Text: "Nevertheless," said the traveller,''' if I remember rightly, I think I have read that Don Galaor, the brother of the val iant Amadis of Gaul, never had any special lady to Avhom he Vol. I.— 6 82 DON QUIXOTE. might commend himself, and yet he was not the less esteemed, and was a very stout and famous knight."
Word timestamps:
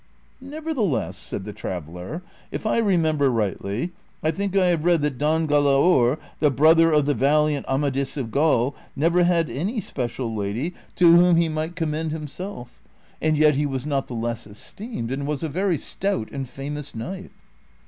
"Nevertheless," 0.41 1.15
said 1.15 1.45
the 1.45 1.53
traveller,''' 1.53 2.23
if 2.51 2.65
I 2.65 2.79
remember 2.79 3.29
rightly, 3.29 3.91
I 4.23 4.31
think 4.31 4.55
I 4.55 4.69
have 4.69 4.83
read 4.83 5.03
that 5.03 5.19
Don 5.19 5.47
Galaor, 5.47 6.17
the 6.39 6.49
brother 6.49 6.91
of 6.91 7.05
the 7.05 7.13
val 7.13 7.45
iant 7.45 7.65
Amadis 7.67 8.17
of 8.17 8.31
Gaul, 8.31 8.75
never 8.95 9.25
had 9.25 9.47
any 9.47 9.79
special 9.79 10.35
lady 10.35 10.73
to 10.95 11.05
Avhom 11.05 11.13
he 11.13 11.19
Vol. 11.19 11.19
I.— 11.19 11.19
6 11.19 11.19
82 11.19 11.23
DON 11.23 11.35
QUIXOTE. 11.35 11.53
might 11.69 11.75
commend 11.75 12.11
himself, 12.13 12.81
and 13.21 13.37
yet 13.37 13.53
he 13.53 13.65
was 13.67 13.85
not 13.85 14.07
the 14.07 14.15
less 14.15 14.47
esteemed, 14.47 15.11
and 15.11 15.27
was 15.27 15.43
a 15.43 15.49
very 15.49 15.77
stout 15.77 16.31
and 16.31 16.49
famous 16.49 16.95
knight." 16.95 17.29